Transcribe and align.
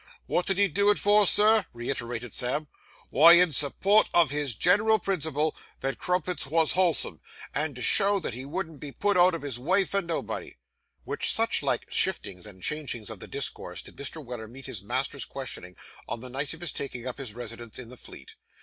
'Wot 0.25 0.47
did 0.47 0.57
he 0.57 0.67
do 0.67 0.89
it 0.89 0.97
for, 0.97 1.27
Sir?' 1.27 1.63
reiterated 1.73 2.33
Sam. 2.33 2.67
'Wy, 3.11 3.33
in 3.33 3.51
support 3.51 4.09
of 4.15 4.31
his 4.31 4.55
great 4.55 4.79
principle 5.03 5.55
that 5.81 5.99
crumpets 5.99 6.47
wos 6.47 6.71
wholesome, 6.71 7.21
and 7.53 7.75
to 7.75 7.83
show 7.83 8.19
that 8.19 8.33
he 8.33 8.43
wouldn't 8.43 8.79
be 8.79 8.91
put 8.91 9.15
out 9.15 9.35
of 9.35 9.43
his 9.43 9.59
way 9.59 9.85
for 9.85 10.01
nobody!' 10.01 10.57
With 11.05 11.23
such 11.23 11.61
like 11.61 11.85
shiftings 11.91 12.47
and 12.47 12.63
changings 12.63 13.11
of 13.11 13.19
the 13.19 13.27
discourse, 13.27 13.83
did 13.83 13.95
Mr. 13.95 14.25
Weller 14.25 14.47
meet 14.47 14.65
his 14.65 14.81
master's 14.81 15.23
questioning 15.25 15.75
on 16.07 16.21
the 16.21 16.31
night 16.31 16.55
of 16.55 16.61
his 16.61 16.71
taking 16.71 17.05
up 17.05 17.19
his 17.19 17.35
residence 17.35 17.77
in 17.77 17.89
the 17.89 17.95
Fleet. 17.97 18.33